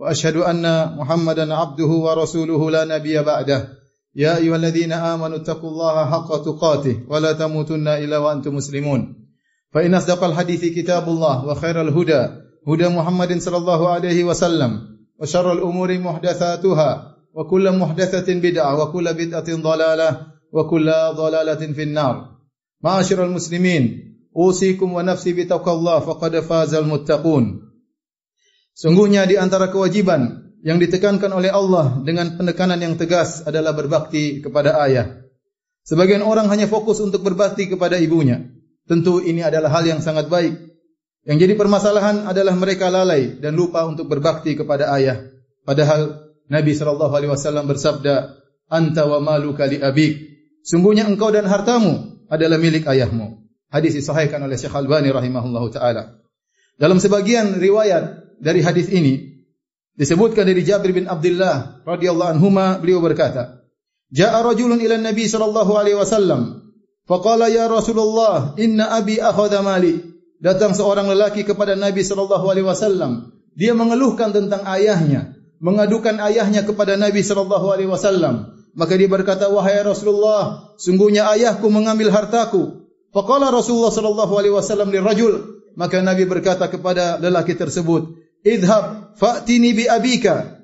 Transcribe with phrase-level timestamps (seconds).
[0.00, 3.68] وأشهد أن محمدا عبده ورسوله لا نبي بعده.
[4.16, 9.14] يا أيها الذين آمنوا اتقوا الله حق تقاته ولا تموتن إلا وأنتم مسلمون.
[9.72, 12.28] فإن أصدق الحديث كتاب الله وخير الهدى
[12.68, 14.80] هدى محمد صلى الله عليه وسلم
[15.20, 20.20] وشر الأمور محدثاتها وكل محدثة بدعة وكل بدعة ضلالة
[20.52, 22.24] وكل ضلالة في النار.
[22.84, 23.82] معاشر المسلمين
[24.36, 27.69] أوصيكم ونفسي بتقوى الله فقد فاز المتقون.
[28.74, 34.76] Sungguhnya di antara kewajiban yang ditekankan oleh Allah dengan penekanan yang tegas adalah berbakti kepada
[34.84, 35.24] ayah.
[35.84, 38.44] Sebagian orang hanya fokus untuk berbakti kepada ibunya.
[38.84, 40.54] Tentu ini adalah hal yang sangat baik.
[41.24, 45.28] Yang jadi permasalahan adalah mereka lalai dan lupa untuk berbakti kepada ayah.
[45.64, 50.12] Padahal Nabi sallallahu alaihi wasallam bersabda, "Anta wa maluka li abik."
[50.64, 53.40] Sungguhnya engkau dan hartamu adalah milik ayahmu.
[53.70, 56.20] Hadis disahihkan oleh Syekh Albani rahimahullahu taala.
[56.80, 59.44] Dalam sebagian riwayat dari hadis ini
[59.94, 62.48] disebutkan dari Jabir bin Abdullah radhiyallahu anhu
[62.80, 63.60] beliau berkata
[64.10, 66.66] Ja'a rajulun ila Nabi sallallahu alaihi wasallam
[67.06, 70.02] faqala ya Rasulullah inna abi akhadha mali
[70.42, 73.30] datang seorang lelaki kepada Nabi sallallahu alaihi wasallam.
[73.54, 78.56] Dia mengeluhkan tentang ayahnya mengadukan ayahnya kepada Nabi sallallahu alaihi wasallam.
[78.74, 85.62] Maka dia berkata wahai Rasulullah sungguhnya ayahku mengambil hartaku faqala Rasulullah sallallahu alaihi wasallam lirajul.
[85.78, 90.60] Maka Nabi berkata kepada lelaki tersebut idhab fa'tini bi abika.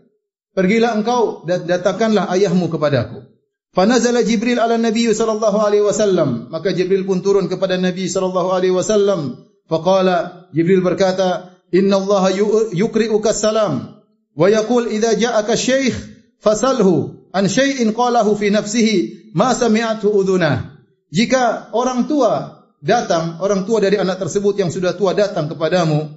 [0.56, 3.36] Pergilah engkau dan datangkanlah ayahmu kepadaku
[3.76, 6.48] fanazala jibril ala nabi sallallahu alaihi wasallam.
[6.48, 9.44] Maka jibril pun turun kepada nabi sallallahu alaihi wasallam.
[9.68, 12.32] Faqala jibril berkata inna allaha
[12.72, 14.00] yukri'uka salam.
[14.32, 15.92] Wa yaqul idza ja'aka syekh
[16.40, 20.80] fasalhu an syai'in qalahu fi nafsihi ma sami'athu udhunah.
[21.12, 26.12] Jika orang tua datang orang tua dari anak tersebut yang sudah tua datang kepadamu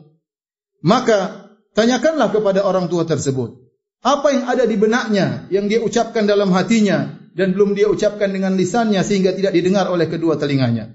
[0.83, 1.38] maka
[1.79, 3.55] Tanyakanlah kepada orang tua tersebut.
[4.03, 8.59] Apa yang ada di benaknya yang dia ucapkan dalam hatinya dan belum dia ucapkan dengan
[8.59, 10.91] lisannya sehingga tidak didengar oleh kedua telinganya.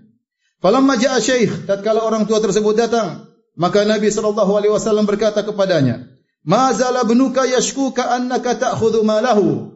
[0.61, 6.09] Falamma ja'a syekh tatkala orang tua tersebut datang maka Nabi wasallam berkata kepadanya
[6.44, 9.73] Ma zala bunuka yashkuka annaka ta'khudhu malahu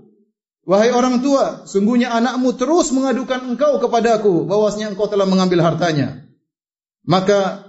[0.69, 6.29] Wahai orang tua sungguhnya anakmu terus mengadukan engkau kepadaku bahwasanya engkau telah mengambil hartanya
[7.09, 7.68] Maka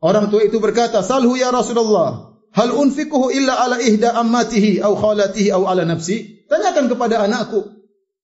[0.00, 5.52] Orang tua itu berkata, "Salhu ya Rasulullah, hal unfiquhu illa ala ihda ammatihi aw khalatihi
[5.52, 7.68] aw ala nafsi?" Tanyakan kepada anakku,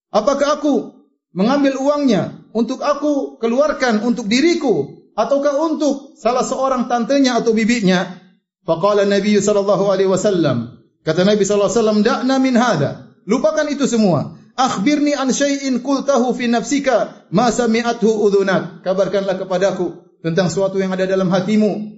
[0.09, 1.05] apakah aku
[1.37, 8.19] mengambil uangnya untuk aku keluarkan untuk diriku ataukah untuk salah seorang tantenya atau bibinya?
[8.65, 13.85] Faqala Nabi sallallahu alaihi wasallam, kata Nabi sallallahu alaihi wasallam, "Da'na min hada." Lupakan itu
[13.85, 14.33] semua.
[14.57, 18.81] Akhbirni an syai'in qultahu fi nafsika ma sami'athu udhunak.
[18.81, 21.97] Kabarkanlah kepadaku tentang sesuatu yang ada dalam hatimu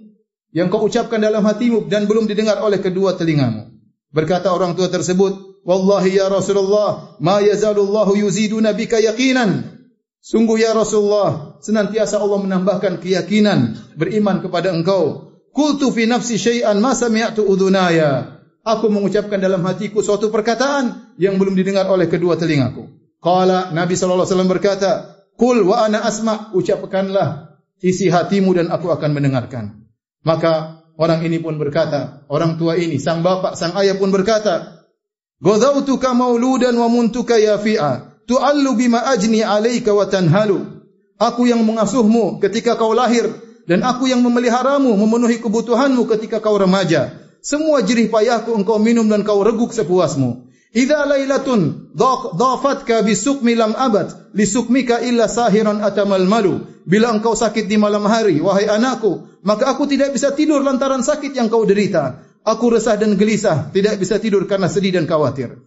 [0.49, 3.69] yang kau ucapkan dalam hatimu dan belum didengar oleh kedua telingamu.
[4.09, 9.77] Berkata orang tua tersebut, "Wallahi ya Rasulullah, ma yazalullahu yuziduna bika yaqinan."
[10.19, 15.31] Sungguh ya Rasulullah, senantiasa Allah menambahkan keyakinan beriman kepada engkau.
[15.53, 18.41] Qultu fi nafsi syai'an ma sami'tu udhunaya.
[18.65, 22.89] Aku mengucapkan dalam hatiku suatu perkataan yang belum didengar oleh kedua telingaku.
[23.23, 24.89] Qala Nabi sallallahu alaihi wasallam berkata,
[25.39, 27.48] "Qul wa ana asma'." Ucapkanlah
[27.79, 29.87] isi hatimu dan aku akan mendengarkan.
[30.23, 34.83] Maka orang ini pun berkata, orang tua ini, sang bapak, sang ayah pun berkata,
[35.39, 40.83] Godautuka mauludan wa muntuka ya fi'a, tu'allu bima ajni alaika wa tanhalu.
[41.19, 43.31] Aku yang mengasuhmu ketika kau lahir,
[43.63, 47.15] dan aku yang memeliharamu, memenuhi kebutuhanmu ketika kau remaja.
[47.39, 50.48] Semua jerih payahku engkau minum dan kau reguk sepuasmu.
[50.69, 51.89] Idza lailatun
[52.37, 56.61] dhafatka bisukmi lam abad lisukmika illa sahiran atamal malu.
[56.85, 61.33] Bila engkau sakit di malam hari wahai anakku maka aku tidak bisa tidur lantaran sakit
[61.33, 62.21] yang kau derita.
[62.45, 65.57] Aku resah dan gelisah tidak bisa tidur karena sedih dan khawatir.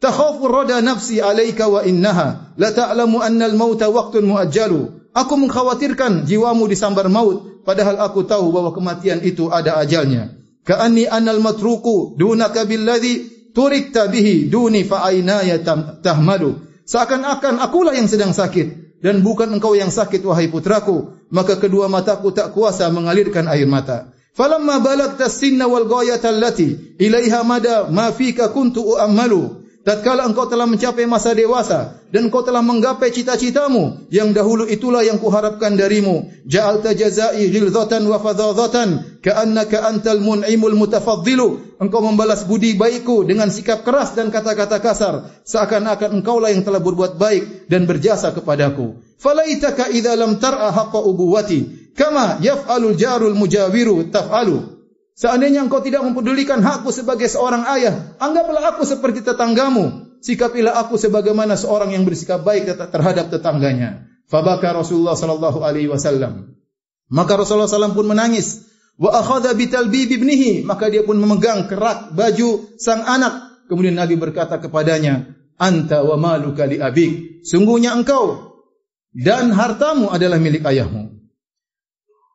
[0.00, 5.12] Takhafu rada nafsi alayka wa innaha la ta'lamu anna al mauta waqtun muajjalu.
[5.16, 10.36] Aku mengkhawatirkan jiwamu disambar maut padahal aku tahu bahwa kematian itu ada ajalnya.
[10.64, 15.60] Ka anni anal matruku dunaka billadhi turikta bihi duni fa aina ya
[16.02, 21.88] tahmadu seakan-akan akulah yang sedang sakit dan bukan engkau yang sakit wahai putraku maka kedua
[21.88, 28.14] mataku tak kuasa mengalirkan air mata Falamma balagta sinna wal ghayata allati ilaiha mada ma
[28.14, 29.58] fika kuntu u'ammalu.
[29.80, 35.16] Tatkala engkau telah mencapai masa dewasa dan engkau telah menggapai cita-citamu yang dahulu itulah yang
[35.16, 36.28] kuharapkan darimu.
[36.44, 41.69] Ja'alta jazai ghilzatan wa fadhadhatan ka'annaka antal mun'imul mutafaddilu.
[41.80, 47.16] Engkau membalas budi baikku dengan sikap keras dan kata-kata kasar seakan-akan engkaulah yang telah berbuat
[47.16, 49.00] baik dan berjasa kepadaku.
[49.16, 54.76] Falaitaka idza lam tar'a haqqa ubuwati kama yaf'alul jarul mujawiru taf'alu.
[55.16, 60.12] Seandainya engkau tidak mempedulikan hakku sebagai seorang ayah, anggaplah aku seperti tetanggamu.
[60.20, 64.04] Sikapilah aku sebagaimana seorang yang bersikap baik terhadap tetangganya.
[64.28, 66.60] Fabaka Rasulullah sallallahu alaihi wasallam.
[67.08, 68.69] Maka Rasulullah sallallahu pun menangis.
[69.00, 73.64] Wa akhadha bitalbib ibnihi, maka dia pun memegang kerak baju sang anak.
[73.64, 75.24] Kemudian Nabi berkata kepadanya,
[75.56, 78.52] "Anta wa maluka li abik." Sungguhnya engkau
[79.16, 81.16] dan hartamu adalah milik ayahmu.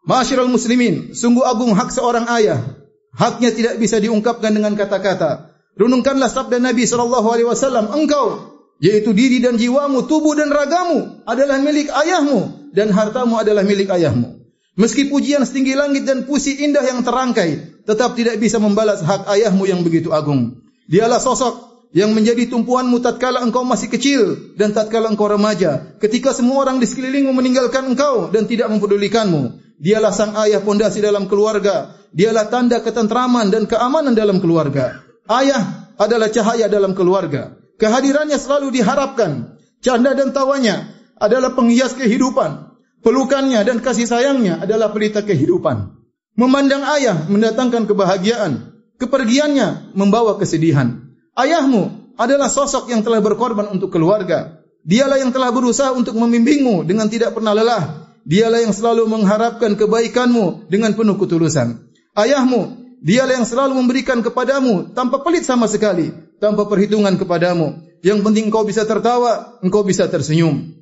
[0.10, 2.66] Masyarul muslimin, sungguh agung hak seorang ayah.
[3.14, 5.54] Haknya tidak bisa diungkapkan dengan kata-kata.
[5.78, 11.62] Renungkanlah sabda Nabi sallallahu alaihi wasallam, engkau yaitu diri dan jiwamu, tubuh dan ragamu adalah
[11.64, 14.45] milik ayahmu dan hartamu adalah milik ayahmu.
[14.76, 19.64] Meski pujian setinggi langit dan puisi indah yang terangkai, tetap tidak bisa membalas hak ayahmu
[19.64, 20.60] yang begitu agung.
[20.92, 25.96] Dialah sosok yang menjadi tumpuanmu tatkala engkau masih kecil dan tatkala engkau remaja.
[26.04, 29.64] Ketika semua orang di sekelilingmu meninggalkan engkau dan tidak mempedulikanmu.
[29.80, 31.96] Dialah sang ayah pondasi dalam keluarga.
[32.12, 35.00] Dialah tanda ketentraman dan keamanan dalam keluarga.
[35.32, 37.56] Ayah adalah cahaya dalam keluarga.
[37.80, 39.56] Kehadirannya selalu diharapkan.
[39.80, 42.75] Canda dan tawanya adalah penghias kehidupan.
[43.06, 45.94] Pelukannya dan kasih sayangnya adalah pelita kehidupan.
[46.34, 48.74] Memandang ayah mendatangkan kebahagiaan.
[48.98, 51.14] Kepergiannya membawa kesedihan.
[51.38, 54.66] Ayahmu adalah sosok yang telah berkorban untuk keluarga.
[54.82, 60.68] Dialah yang telah berusaha untuk membimbingmu dengan tidak pernah lelah dialah yang selalu mengharapkan kebaikanmu
[60.68, 61.86] dengan penuh ketulusan.
[62.18, 62.62] Ayahmu,
[63.06, 66.12] dialah yang selalu memberikan kepadamu tanpa pelit sama sekali,
[66.42, 67.86] tanpa perhitungan kepadamu.
[68.02, 70.74] Yang penting engkau bisa tertawa, engkau bisa tersenyum.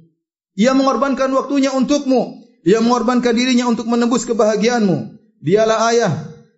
[0.59, 5.15] Ia mengorbankan waktunya untukmu, ia mengorbankan dirinya untuk menembus kebahagiaanmu.
[5.39, 6.13] Dialah ayah,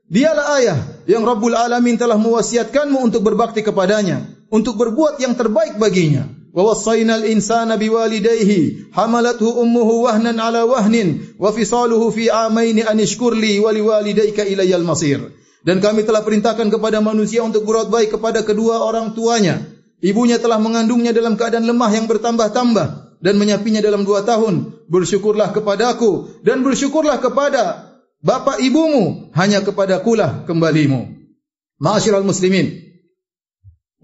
[0.09, 6.41] dialah ayah yang Rabbul Alamin telah mewasiatkanmu untuk berbakti kepadanya, untuk berbuat yang terbaik baginya.
[6.51, 8.51] ووصينا الإنسان بوالديه
[8.91, 10.97] حملته أمه وهنا على وهن
[11.39, 15.21] وفصاله في عامين أن اشكر لي ولوالديك إلي المصير
[15.61, 19.61] dan kami telah perintahkan kepada manusia untuk berbuat baik kepada kedua orang tuanya.
[20.01, 24.86] Ibunya telah mengandungnya dalam keadaan lemah yang bertambah-tambah dan menyapinya dalam dua tahun.
[24.88, 29.32] Bersyukurlah kepadaku dan bersyukurlah kepada bapa ibumu.
[29.36, 31.12] Hanya kepada kulah kembalimu.
[31.80, 32.86] Ma'asyiral muslimin.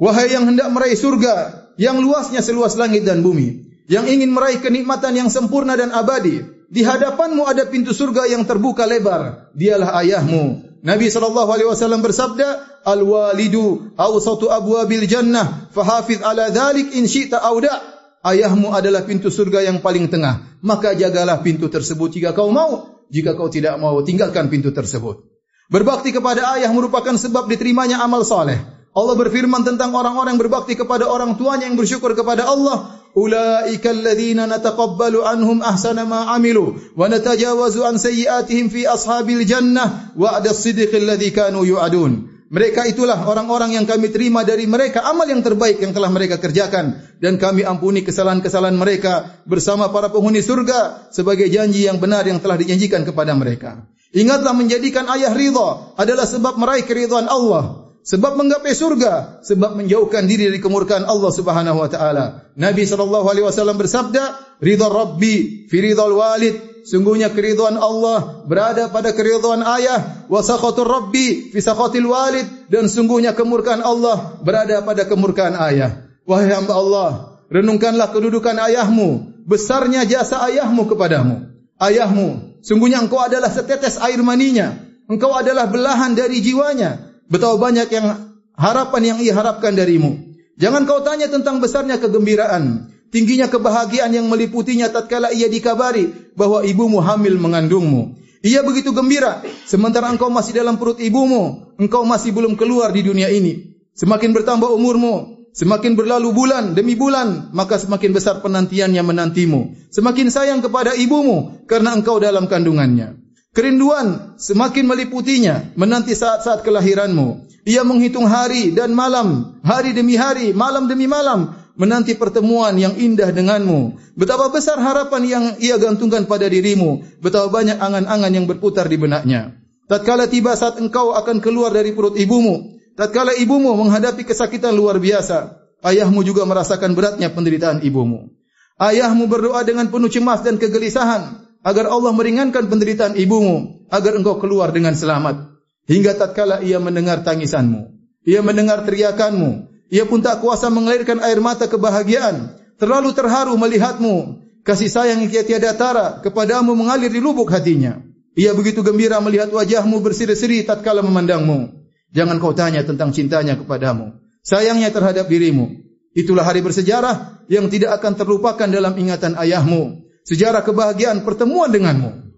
[0.02, 5.14] Wahai yang hendak meraih surga, yang luasnya seluas langit dan bumi, yang ingin meraih kenikmatan
[5.14, 6.42] yang sempurna dan abadi,
[6.72, 10.72] di hadapanmu ada pintu surga yang terbuka lebar, dialah ayahmu.
[10.82, 18.01] Nabi sallallahu alaihi wasallam bersabda, "Al-walidu awsatu abwabil jannah, fahafiz ala dhalik in syi'ta awda."
[18.22, 23.02] Ayahmu adalah pintu surga yang paling tengah, maka jagalah pintu tersebut jika kau mau.
[23.12, 25.26] Jika kau tidak mau, tinggalkan pintu tersebut.
[25.68, 28.62] Berbakti kepada ayah merupakan sebab diterimanya amal saleh.
[28.92, 33.04] Allah berfirman tentang orang-orang yang berbakti kepada orang tuanya yang bersyukur kepada Allah.
[33.12, 40.56] Ulaika alladhina nataqabbalu anhum ahsana ma amilu wa natajawazu an sayyiatihim fi ashabil jannah wa'da
[40.56, 42.31] as-sidqi alladhi kanu yu'adun.
[42.52, 47.00] Mereka itulah orang-orang yang kami terima dari mereka amal yang terbaik yang telah mereka kerjakan
[47.24, 52.60] dan kami ampuni kesalahan-kesalahan mereka bersama para penghuni surga sebagai janji yang benar yang telah
[52.60, 53.88] dijanjikan kepada mereka.
[54.12, 60.50] Ingatlah menjadikan ayah ridha adalah sebab meraih keridhaan Allah sebab menggapai surga, sebab menjauhkan diri
[60.50, 62.26] dari kemurkaan Allah Subhanahu wa taala.
[62.58, 69.14] Nabi sallallahu alaihi wasallam bersabda, "Ridha Rabbi fi ridhal walid." Sungguhnya keridhaan Allah berada pada
[69.14, 75.54] keridhaan ayah, wa sakhatur Rabbi fi sakhatil walid dan sungguhnya kemurkaan Allah berada pada kemurkaan
[75.70, 76.10] ayah.
[76.26, 77.10] Wahai hamba Allah,
[77.54, 81.54] renungkanlah kedudukan ayahmu, besarnya jasa ayahmu kepadamu.
[81.78, 84.74] Ayahmu, sungguhnya engkau adalah setetes air maninya,
[85.06, 90.36] engkau adalah belahan dari jiwanya, Betapa banyak yang harapan yang ia harapkan darimu.
[90.60, 97.00] Jangan kau tanya tentang besarnya kegembiraan, tingginya kebahagiaan yang meliputinya tatkala ia dikabari bahwa ibumu
[97.00, 98.20] hamil mengandungmu.
[98.44, 103.32] Ia begitu gembira sementara engkau masih dalam perut ibumu, engkau masih belum keluar di dunia
[103.32, 103.80] ini.
[103.96, 109.94] Semakin bertambah umurmu, semakin berlalu bulan demi bulan, maka semakin besar penantiannya menantimu.
[109.94, 113.21] Semakin sayang kepada ibumu karena engkau dalam kandungannya.
[113.52, 117.52] Kerinduan semakin meliputinya menanti saat-saat kelahiranmu.
[117.68, 123.28] Ia menghitung hari dan malam, hari demi hari, malam demi malam menanti pertemuan yang indah
[123.28, 124.00] denganmu.
[124.16, 129.60] Betapa besar harapan yang ia gantungkan pada dirimu, betapa banyak angan-angan yang berputar di benaknya.
[129.92, 135.60] tatkala tiba saat engkau akan keluar dari perut ibumu, tatkala ibumu menghadapi kesakitan luar biasa,
[135.84, 138.32] ayahmu juga merasakan beratnya penderitaan ibumu.
[138.80, 144.74] Ayahmu berdoa dengan penuh cemas dan kegelisahan agar Allah meringankan penderitaan ibumu, agar engkau keluar
[144.74, 145.50] dengan selamat.
[145.90, 147.90] Hingga tatkala ia mendengar tangisanmu,
[148.26, 154.88] ia mendengar teriakanmu, ia pun tak kuasa mengalirkan air mata kebahagiaan, terlalu terharu melihatmu, kasih
[154.88, 158.00] sayang yang tiada tara kepadamu mengalir di lubuk hatinya.
[158.32, 161.76] Ia begitu gembira melihat wajahmu berseri-seri tatkala memandangmu.
[162.16, 164.16] Jangan kau tanya tentang cintanya kepadamu.
[164.40, 165.68] Sayangnya terhadap dirimu.
[166.16, 170.01] Itulah hari bersejarah yang tidak akan terlupakan dalam ingatan ayahmu.
[170.26, 172.34] Sejarah kebahagiaan pertemuan denganmu.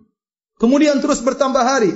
[0.60, 1.92] Kemudian terus bertambah hari.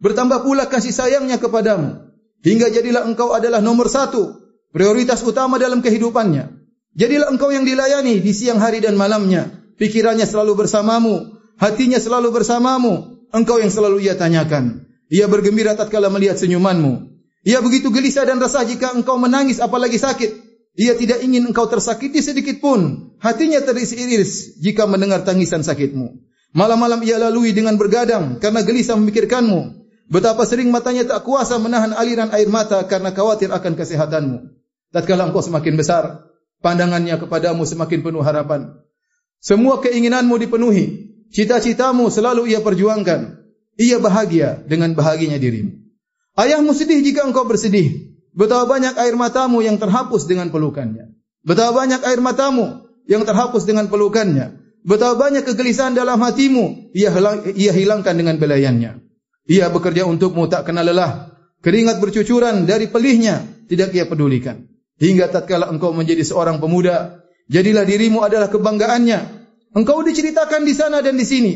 [0.00, 2.08] Bertambah pula kasih sayangnya kepadamu.
[2.40, 4.36] Hingga jadilah engkau adalah nomor satu.
[4.72, 6.52] Prioritas utama dalam kehidupannya.
[6.96, 9.48] Jadilah engkau yang dilayani di siang hari dan malamnya.
[9.76, 11.40] Pikirannya selalu bersamamu.
[11.60, 13.24] Hatinya selalu bersamamu.
[13.30, 14.88] Engkau yang selalu ia tanyakan.
[15.10, 17.10] Ia bergembira tatkala melihat senyumanmu.
[17.44, 20.49] Ia begitu gelisah dan resah jika engkau menangis apalagi sakit.
[20.78, 23.12] Ia tidak ingin engkau tersakiti sedikit pun.
[23.18, 26.22] Hatinya teriris-iris jika mendengar tangisan sakitmu.
[26.50, 29.80] Malam-malam ia lalui dengan bergadang karena gelisah memikirkanmu.
[30.10, 34.38] Betapa sering matanya tak kuasa menahan aliran air mata karena khawatir akan kesehatanmu.
[34.90, 36.26] Tatkala engkau semakin besar,
[36.58, 38.74] pandangannya kepadamu semakin penuh harapan.
[39.38, 43.38] Semua keinginanmu dipenuhi, cita-citamu selalu ia perjuangkan.
[43.78, 45.78] Ia bahagia dengan bahagianya dirimu.
[46.34, 48.09] Ayahmu sedih jika engkau bersedih.
[48.30, 51.10] Betapa banyak air matamu yang terhapus dengan pelukannya.
[51.42, 54.60] Betapa banyak air matamu yang terhapus dengan pelukannya.
[54.86, 59.02] Betapa banyak kegelisahan dalam hatimu ia, hilang, ia hilangkan dengan belayannya.
[59.50, 61.34] Ia bekerja untukmu tak kenal lelah.
[61.60, 64.70] Keringat bercucuran dari pelihnya tidak ia pedulikan.
[65.00, 69.42] Hingga tatkala engkau menjadi seorang pemuda, jadilah dirimu adalah kebanggaannya.
[69.74, 71.52] Engkau diceritakan di sana dan di sini.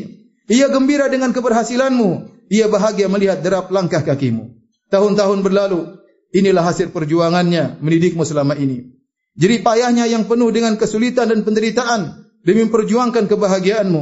[0.49, 2.35] Ia gembira dengan keberhasilanmu.
[2.53, 4.53] Ia bahagia melihat derap langkah kakimu.
[4.93, 5.94] Tahun-tahun berlalu,
[6.35, 8.91] inilah hasil perjuangannya mendidikmu selama ini.
[9.39, 14.01] Jadi payahnya yang penuh dengan kesulitan dan penderitaan demi memperjuangkan kebahagiaanmu.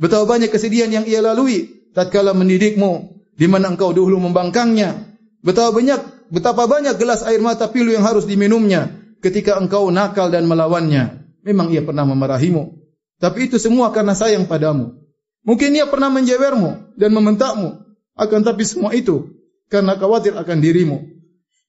[0.00, 5.16] Betapa banyak kesedihan yang ia lalui tatkala mendidikmu di mana engkau dahulu membangkangnya.
[5.40, 6.00] Betapa banyak
[6.32, 11.28] betapa banyak gelas air mata pilu yang harus diminumnya ketika engkau nakal dan melawannya.
[11.44, 12.76] Memang ia pernah memarahimu.
[13.20, 14.96] Tapi itu semua karena sayang padamu.
[15.44, 17.84] Mungkin ia pernah menjewermu dan membentakmu.
[18.16, 19.32] Akan tapi semua itu
[19.68, 21.19] karena khawatir akan dirimu.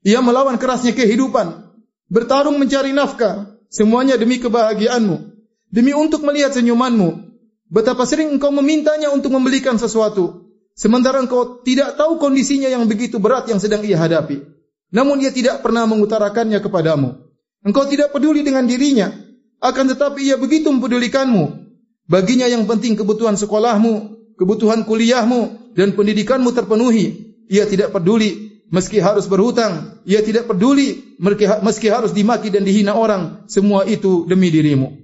[0.01, 1.61] Ia melawan kerasnya kehidupan,
[2.09, 5.15] bertarung mencari nafkah, semuanya demi kebahagiaanmu,
[5.69, 7.29] demi untuk melihat senyumanmu.
[7.71, 13.47] Betapa sering engkau memintanya untuk membelikan sesuatu, sementara engkau tidak tahu kondisinya yang begitu berat
[13.47, 14.43] yang sedang ia hadapi.
[14.91, 17.15] Namun ia tidak pernah mengutarakannya kepadamu.
[17.63, 19.13] Engkau tidak peduli dengan dirinya,
[19.63, 21.71] akan tetapi ia begitu mempedulikanmu.
[22.11, 27.37] Baginya yang penting kebutuhan sekolahmu, kebutuhan kuliahmu, dan pendidikanmu terpenuhi.
[27.47, 30.01] Ia tidak peduli meski harus berhutang.
[30.07, 31.19] Ia tidak peduli
[31.61, 33.45] meski harus dimaki dan dihina orang.
[33.51, 34.95] Semua itu demi dirimu.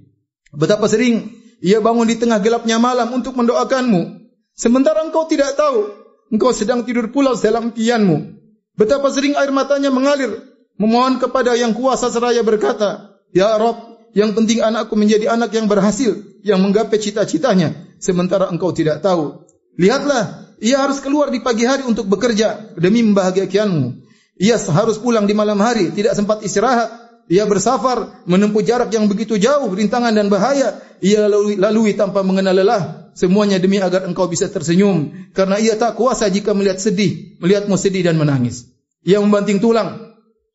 [0.56, 4.26] Betapa sering ia bangun di tengah gelapnya malam untuk mendoakanmu.
[4.56, 5.94] Sementara engkau tidak tahu.
[6.34, 8.40] Engkau sedang tidur pulau dalam kianmu.
[8.74, 10.42] Betapa sering air matanya mengalir.
[10.78, 13.20] Memohon kepada yang kuasa seraya berkata.
[13.34, 13.76] Ya Rob,
[14.16, 16.14] yang penting anakku menjadi anak yang berhasil.
[16.42, 17.74] Yang menggapai cita-citanya.
[17.98, 19.46] Sementara engkau tidak tahu.
[19.78, 24.06] Lihatlah ia harus keluar di pagi hari untuk bekerja demi membahagiakanmu.
[24.38, 27.08] Ia harus pulang di malam hari, tidak sempat istirahat.
[27.28, 30.80] Ia bersafar menempuh jarak yang begitu jauh, rintangan dan bahaya.
[31.04, 32.82] Ia lalui, lalui tanpa mengenal lelah.
[33.12, 35.30] Semuanya demi agar engkau bisa tersenyum.
[35.34, 38.70] Karena ia tak kuasa jika melihat sedih, melihatmu sedih dan menangis.
[39.04, 40.14] Ia membanting tulang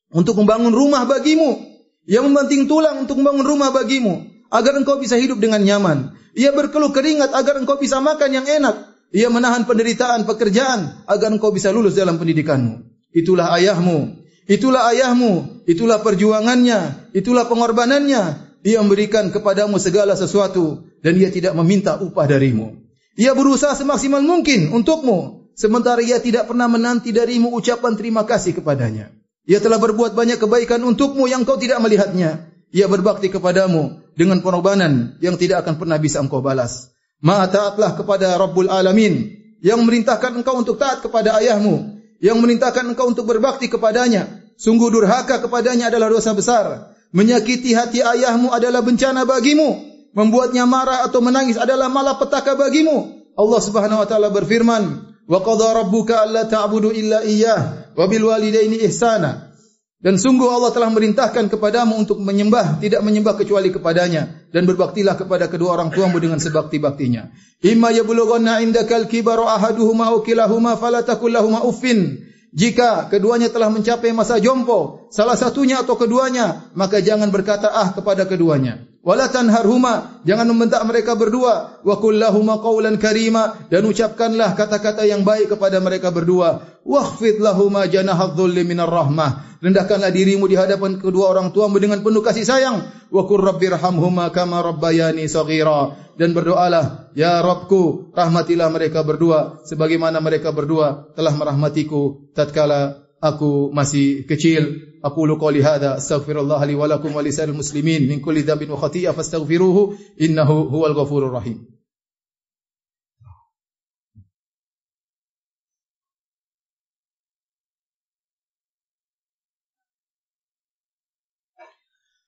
[0.10, 1.62] untuk membangun rumah bagimu.
[2.10, 4.26] Ia membanting tulang untuk membangun rumah bagimu.
[4.50, 6.18] Agar engkau bisa hidup dengan nyaman.
[6.34, 8.93] Ia berkeluh keringat agar engkau bisa makan yang enak.
[9.14, 12.82] Ia menahan penderitaan pekerjaan agar engkau bisa lulus dalam pendidikanmu.
[13.14, 14.26] Itulah ayahmu.
[14.50, 15.64] Itulah ayahmu.
[15.70, 17.14] Itulah perjuangannya.
[17.14, 18.24] Itulah pengorbanannya.
[18.66, 22.80] Ia memberikan kepadamu segala sesuatu dan ia tidak meminta upah darimu.
[23.14, 29.14] Ia berusaha semaksimal mungkin untukmu sementara ia tidak pernah menanti darimu ucapan terima kasih kepadanya.
[29.46, 32.50] Ia telah berbuat banyak kebaikan untukmu yang kau tidak melihatnya.
[32.74, 36.90] Ia berbakti kepadamu dengan pengorbanan yang tidak akan pernah bisa engkau balas.
[37.24, 39.32] Ma taatlah kepada Rabbul Alamin
[39.64, 44.44] yang memerintahkan engkau untuk taat kepada ayahmu, yang memerintahkan engkau untuk berbakti kepadanya.
[44.60, 46.92] Sungguh durhaka kepadanya adalah dosa besar.
[47.16, 49.96] Menyakiti hati ayahmu adalah bencana bagimu.
[50.12, 53.24] Membuatnya marah atau menangis adalah malapetaka bagimu.
[53.34, 54.84] Allah Subhanahu wa taala berfirman,
[55.26, 59.56] "Wa qadha rabbuka alla ta'budu illa iyyah wa bil walidaini ihsana."
[60.04, 64.43] Dan sungguh Allah telah merintahkan kepadamu untuk menyembah, tidak menyembah kecuali kepadanya.
[64.54, 67.34] Dan berbaktilah kepada kedua orang tuamu dengan sebakti-baktinya.
[67.66, 72.22] Imma yablughanna indakal kibaru ahaduhuma aw kilahuma fala takul lahumu uffin.
[72.54, 78.30] Jika keduanya telah mencapai masa jompo, salah satunya atau keduanya, maka jangan berkata ah kepada
[78.30, 78.93] keduanya.
[79.04, 81.84] Wala tanharhuma, jangan membentak mereka berdua.
[81.84, 86.80] Wa kullahuma qawlan karima dan ucapkanlah kata-kata yang baik kepada mereka berdua.
[86.88, 89.60] Wakhfid lahuma janahadh-dhulli minar rahmah.
[89.60, 92.80] Rendahkanlah dirimu di hadapan kedua orang tuamu dengan penuh kasih sayang.
[93.12, 96.00] Wa qur rabbirhamhuma kama rabbayani saghira.
[96.16, 104.28] Dan berdoalah, ya Rabbku, rahmatilah mereka berdua sebagaimana mereka berdua telah merahmatiku tatkala aku masih
[104.28, 104.92] kecil.
[105.04, 108.08] Aku lu qali hadza astaghfirullah li wa lakum wa lisal muslimin.
[108.08, 109.96] Min kulli dhanbin wa khati'ah fastaghfiruhu.
[110.20, 111.64] Innahu huwal ghafurur rahim.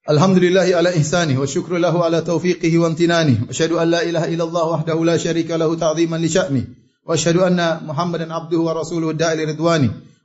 [0.06, 3.42] Alhamdulillah ala ihsani wa syukru lahu ala taufiqihi wa amtinani.
[3.42, 6.62] Wa asyhadu an la ilaha illallah wahdahu la syarika lahu ta'ziman li sya'ni.
[7.04, 8.70] Wa asyhadu anna muhammadan abduhu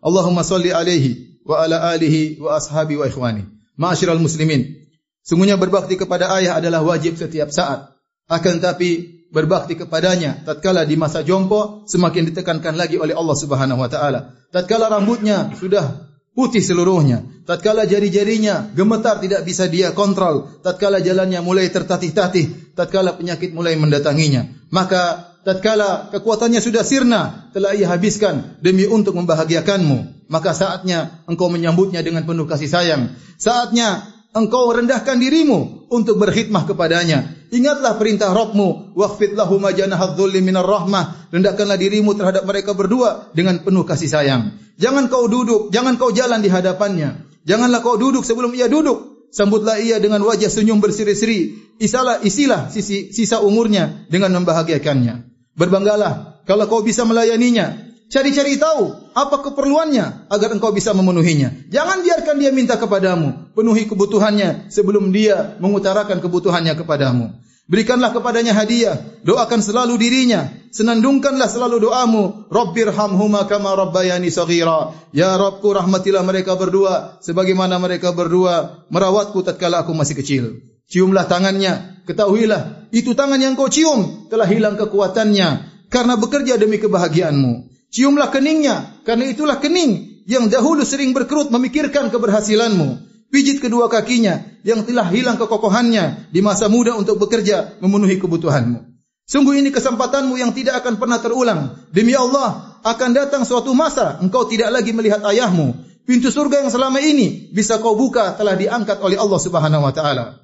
[0.01, 3.45] Allahumma salli alaihi wa ala alihi wa ashabi wa ikhwani.
[3.77, 4.81] Ma'asyiral muslimin.
[5.25, 7.93] Sungguhnya berbakti kepada ayah adalah wajib setiap saat.
[8.29, 13.89] Akan tapi berbakti kepadanya tatkala di masa jompo semakin ditekankan lagi oleh Allah Subhanahu wa
[13.89, 14.35] taala.
[14.51, 21.71] Tatkala rambutnya sudah putih seluruhnya, tatkala jari-jarinya gemetar tidak bisa dia kontrol, tatkala jalannya mulai
[21.71, 29.17] tertatih-tatih, tatkala penyakit mulai mendatanginya, maka tatkala kekuatannya sudah sirna telah ia habiskan demi untuk
[29.17, 30.29] membahagiakanmu.
[30.31, 33.19] Maka saatnya engkau menyambutnya dengan penuh kasih sayang.
[33.35, 37.27] Saatnya engkau rendahkan dirimu untuk berkhidmah kepadanya.
[37.51, 41.35] Ingatlah perintah Rabbmu waqfid lahum janahadh-dhulli minar rahmah.
[41.35, 44.55] Rendahkanlah dirimu terhadap mereka berdua dengan penuh kasih sayang.
[44.79, 47.27] Jangan kau duduk jangan kau jalan di hadapannya.
[47.43, 49.27] Janganlah kau duduk sebelum ia duduk.
[49.35, 51.75] Sambutlah ia dengan wajah senyum berseri-seri.
[51.83, 55.30] Isalah isilah sisi sisa umurnya dengan membahagiakannya
[55.61, 57.93] Berbanggalah kalau kau bisa melayaninya.
[58.11, 61.71] Cari-cari tahu apa keperluannya agar engkau bisa memenuhinya.
[61.71, 63.55] Jangan biarkan dia minta kepadamu.
[63.55, 67.31] Penuhi kebutuhannya sebelum dia mengutarakan kebutuhannya kepadamu.
[67.71, 68.99] Berikanlah kepadanya hadiah.
[69.23, 70.51] Doakan selalu dirinya.
[70.75, 72.51] Senandungkanlah selalu doamu.
[72.51, 74.91] Rabbirhamhuma kama rabbayani saghira.
[75.15, 77.23] Ya Rabbku rahmatilah mereka berdua.
[77.23, 80.45] Sebagaimana mereka berdua merawatku tatkala aku masih kecil.
[80.91, 82.00] Ciumlah tangannya.
[82.11, 85.49] Ketahuilah, itu tangan yang kau cium telah hilang kekuatannya
[85.87, 87.71] karena bekerja demi kebahagiaanmu.
[87.95, 93.07] Ciumlah keningnya, karena itulah kening yang dahulu sering berkerut memikirkan keberhasilanmu.
[93.31, 98.91] Pijit kedua kakinya yang telah hilang kekokohannya di masa muda untuk bekerja memenuhi kebutuhanmu.
[99.31, 101.79] Sungguh ini kesempatanmu yang tidak akan pernah terulang.
[101.95, 105.79] Demi Allah, akan datang suatu masa engkau tidak lagi melihat ayahmu.
[106.03, 110.40] Pintu surga yang selama ini bisa kau buka telah diangkat oleh Allah Subhanahu wa taala.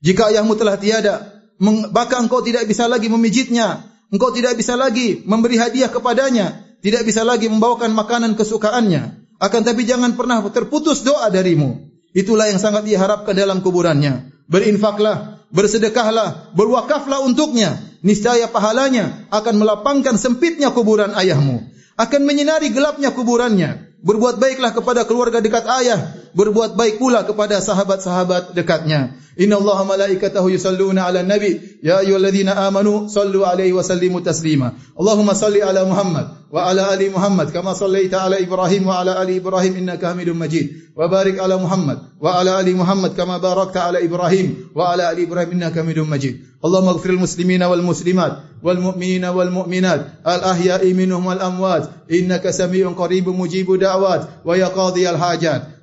[0.00, 1.44] Jika ayahmu telah tiada,
[1.92, 7.20] maka engkau tidak bisa lagi memijitnya, engkau tidak bisa lagi memberi hadiah kepadanya, tidak bisa
[7.20, 9.20] lagi membawakan makanan kesukaannya.
[9.40, 11.88] Akan tapi jangan pernah terputus doa darimu.
[12.12, 14.32] Itulah yang sangat diharapkan dalam kuburannya.
[14.50, 17.80] Berinfaklah, bersedekahlah, berwakaflah untuknya.
[18.00, 21.60] Niscaya pahalanya akan melapangkan sempitnya kuburan ayahmu.
[22.00, 24.00] Akan menyinari gelapnya kuburannya.
[24.00, 26.19] Berbuat baiklah kepada keluarga dekat ayah.
[26.30, 29.18] Berbuat baik pula kepada sahabat-sahabat dekatnya.
[29.40, 31.80] Inna Allah malaikatahu yusalluna ala nabi.
[31.80, 34.76] Ya ayuhalladzina amanu Sallu alaihi wa sallimu taslima.
[34.98, 39.40] Allahumma salli ala Muhammad Wa ala ali Muhammad Kama sallaita ala Ibrahim Wa ala ali
[39.40, 40.92] Ibrahim Innaka hamidun majid.
[40.92, 45.24] Wa barik ala Muhammad Wa ala ali Muhammad Kama barakta ala Ibrahim Wa ala ali
[45.24, 46.44] Ibrahim Innaka hamidun majid.
[46.60, 50.20] Allahumma gfir muslimina wal muslimat Wal mu'minina wal mu'minat.
[50.20, 51.88] Al ahya'i minhum wal amwat.
[52.12, 53.32] Innaka sami'un qaribu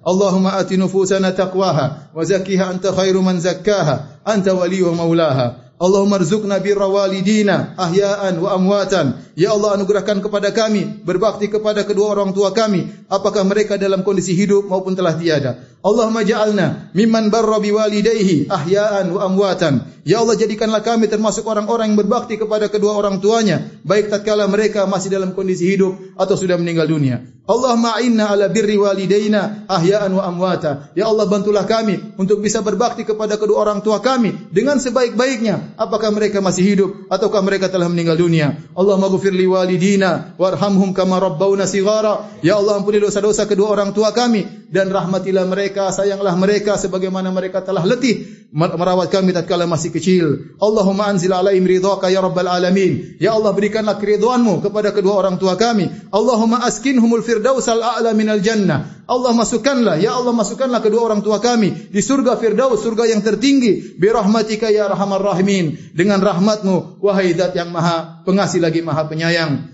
[0.06, 4.06] mujibu da'wat Wa yaqadhi al hajat اللهم آت نفوسنا تقواها وزكها أنت خير من زكاها
[4.28, 11.48] أنت ولي ومولاها اللهم ارزقنا بر والدينا أحياء وأمواتا Ya Allah anugerahkan kepada kami berbakti
[11.48, 15.56] kepada kedua orang tua kami apakah mereka dalam kondisi hidup maupun telah tiada.
[15.85, 19.85] Allahumma ja'alna mimman barra biwalidayhi ahya'an wa amwatan.
[20.07, 24.87] Ya Allah jadikanlah kami termasuk orang-orang yang berbakti kepada kedua orang tuanya baik tatkala mereka
[24.87, 27.27] masih dalam kondisi hidup atau sudah meninggal dunia.
[27.47, 30.91] Allahumma a'inna ala birri walidayna ahya'an wa amwata.
[30.95, 36.11] Ya Allah bantulah kami untuk bisa berbakti kepada kedua orang tua kami dengan sebaik-baiknya apakah
[36.11, 38.55] mereka masih hidup ataukah mereka telah meninggal dunia.
[38.75, 44.15] Allahumma waghfir li walidina warhamhum kama rabbawna sighara ya Allah ampuni dosa-dosa kedua orang tua
[44.15, 50.55] kami dan rahmatilah mereka, sayanglah mereka sebagaimana mereka telah letih merawat kami tatkala masih kecil.
[50.59, 53.19] Allahumma anzil alaihim ridhaka ya rabbal alamin.
[53.19, 55.91] Ya Allah berikanlah keridhaanmu kepada kedua orang tua kami.
[56.11, 59.03] Allahumma askinhumul firdausal a'la minal jannah.
[59.07, 63.95] Allah masukkanlah, ya Allah masukkanlah kedua orang tua kami di surga firdaus, surga yang tertinggi.
[63.95, 65.95] Bi rahmatika ya arhamar rahimin.
[65.95, 69.71] Dengan rahmatmu wahai zat yang maha pengasih lagi maha penyayang.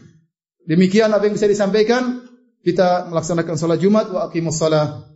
[0.64, 2.23] Demikian apa yang bisa disampaikan.
[2.64, 5.13] Kita melaksanakan salat Jumat wa aqimus salat.